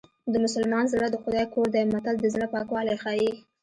د 0.31 0.33
مسلمان 0.45 0.85
زړه 0.93 1.07
د 1.11 1.15
خدای 1.23 1.45
کور 1.53 1.67
دی 1.73 1.83
متل 1.93 2.15
د 2.19 2.25
زړه 2.33 2.45
پاکوالی 2.53 2.95
ښيي 3.03 3.31